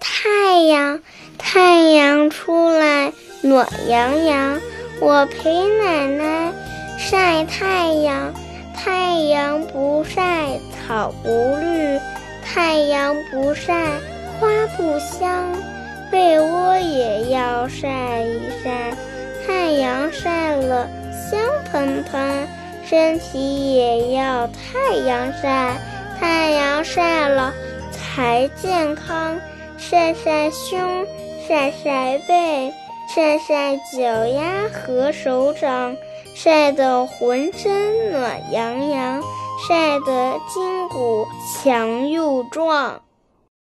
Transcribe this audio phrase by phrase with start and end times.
[0.00, 1.00] 太阳，
[1.36, 4.60] 太阳出来暖洋洋。
[5.00, 6.52] 我陪奶奶
[6.98, 8.32] 晒太阳，
[8.74, 11.98] 太阳不晒草不绿，
[12.44, 13.86] 太阳不晒
[14.40, 15.52] 花不香。
[16.10, 18.92] 被窝也要晒一晒，
[19.46, 21.40] 太阳晒了香
[21.70, 22.48] 喷喷。
[22.88, 25.76] 身体也要太阳晒，
[26.18, 27.52] 太阳晒了
[27.92, 29.38] 才健康。
[29.78, 31.06] 晒晒胸，
[31.46, 32.72] 晒晒背，
[33.14, 35.96] 晒晒脚丫和手掌，
[36.34, 39.22] 晒得浑身暖洋洋，
[39.68, 41.26] 晒得筋骨
[41.62, 43.00] 强又壮。